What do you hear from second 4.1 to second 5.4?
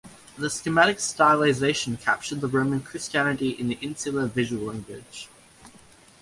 visual language.